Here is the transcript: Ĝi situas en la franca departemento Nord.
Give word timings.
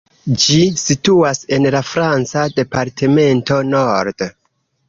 Ĝi 0.43 0.55
situas 0.83 1.41
en 1.57 1.69
la 1.77 1.83
franca 1.91 2.47
departemento 2.57 3.63
Nord. 3.77 4.27